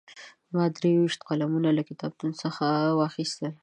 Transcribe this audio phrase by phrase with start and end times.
[0.53, 2.65] ما درې ویشت قلمونه له کتابتون څخه
[2.99, 3.51] واخیستل.